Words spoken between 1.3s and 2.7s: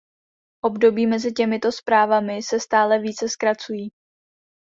těmito zprávami se